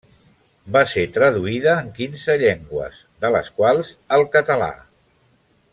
[0.75, 4.75] Va ser traduïda en quinze llengües, de les quals el català.